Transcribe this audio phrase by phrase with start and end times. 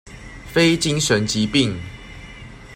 [0.51, 1.79] 非精神疾病